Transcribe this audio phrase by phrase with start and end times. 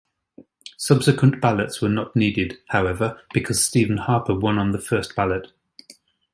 [0.79, 5.51] Subsequent ballots were not needed, however, because Stephen Harper won on the first ballot.